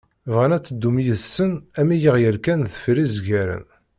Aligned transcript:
Bɣan 0.31 0.55
ad 0.55 0.63
teddum 0.63 0.95
yid-sen 1.03 1.51
am 1.79 1.89
yeɣyal 2.03 2.37
kan 2.45 2.65
deffir 2.65 2.97
izgaren. 3.05 3.65